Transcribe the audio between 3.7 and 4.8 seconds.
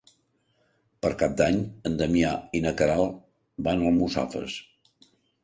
a Almussafes.